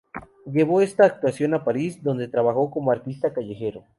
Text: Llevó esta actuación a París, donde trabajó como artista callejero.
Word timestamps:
Llevó 0.51 0.81
esta 0.81 1.05
actuación 1.05 1.53
a 1.53 1.63
París, 1.63 2.01
donde 2.01 2.27
trabajó 2.27 2.71
como 2.71 2.89
artista 2.91 3.33
callejero. 3.33 3.83